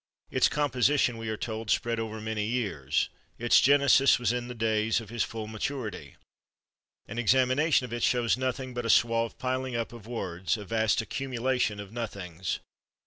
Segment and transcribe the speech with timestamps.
[0.31, 4.99] Its composition, we are told, spread over many years; its genesis was in the days
[4.99, 6.15] of his full maturity.
[7.05, 11.01] An examination of it shows nothing but a suave piling up of words, a vast
[11.01, 12.57] accumulation of nothings.